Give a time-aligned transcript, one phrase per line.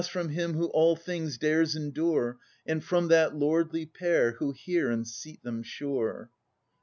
[0.09, 5.07] from him who all things dares endure, And from that lordly pair, who hear, and
[5.07, 6.31] seat them sure!